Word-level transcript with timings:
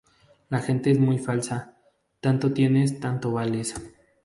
La 0.49 0.61
gente 0.63 0.89
es 0.89 0.97
muy 0.97 1.19
falsa. 1.19 1.77
Tanto 2.21 2.51
tienes, 2.53 2.99
tanto 2.99 3.31
vales. 3.33 3.75